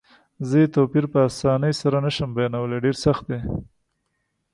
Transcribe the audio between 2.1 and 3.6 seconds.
شم بیانولای، ډېر سخت دی.